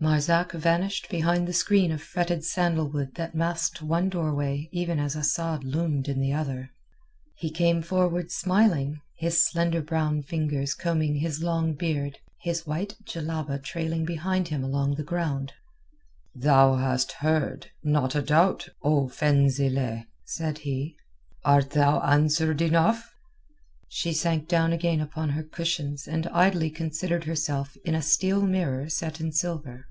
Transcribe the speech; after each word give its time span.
Marzak 0.00 0.52
vanished 0.52 1.08
behind 1.10 1.48
the 1.48 1.52
screen 1.52 1.90
of 1.90 2.00
fretted 2.00 2.44
sandalwood 2.44 3.16
that 3.16 3.34
masked 3.34 3.82
one 3.82 4.08
doorway 4.08 4.68
even 4.70 5.00
as 5.00 5.16
Asad 5.16 5.64
loomed 5.64 6.06
in 6.06 6.20
the 6.20 6.32
other. 6.32 6.70
He 7.34 7.50
came 7.50 7.82
forward 7.82 8.30
smiling, 8.30 9.00
his 9.16 9.42
slender 9.44 9.82
brown 9.82 10.22
fingers 10.22 10.72
combing 10.72 11.16
his 11.16 11.42
long 11.42 11.74
beard, 11.74 12.20
his 12.40 12.64
white 12.64 12.94
djellaba 13.06 13.58
trailing 13.60 14.04
behind 14.04 14.46
him 14.46 14.62
along 14.62 14.94
the 14.94 15.02
ground. 15.02 15.54
"Thou 16.32 16.76
hast 16.76 17.10
heard, 17.10 17.72
not 17.82 18.14
a 18.14 18.22
doubt, 18.22 18.68
O 18.84 19.08
Fenzileh," 19.08 20.06
said 20.24 20.58
he. 20.58 20.94
"Art 21.44 21.70
thou 21.70 21.98
answered 22.02 22.62
enough?" 22.62 23.12
She 23.90 24.12
sank 24.12 24.48
down 24.48 24.74
again 24.74 25.00
upon 25.00 25.30
her 25.30 25.42
cushions 25.42 26.06
and 26.06 26.26
idly 26.26 26.68
considered 26.68 27.24
herself 27.24 27.74
in 27.86 27.94
a 27.94 28.02
steel 28.02 28.42
mirror 28.42 28.90
set 28.90 29.18
in 29.18 29.32
silver. 29.32 29.86